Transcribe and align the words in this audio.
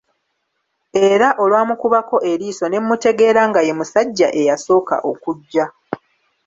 Era 1.09 1.27
olwamukubako 1.43 2.17
eriiso 2.31 2.65
ne 2.69 2.79
mmutegeera 2.81 3.41
nga 3.49 3.61
ye 3.67 3.73
musajja 3.79 4.27
eyasooka 4.39 4.95
okujja. 5.11 5.65